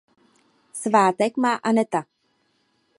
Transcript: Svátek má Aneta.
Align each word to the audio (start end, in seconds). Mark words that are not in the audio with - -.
Svátek 0.71 1.35
má 1.37 1.53
Aneta. 1.61 2.05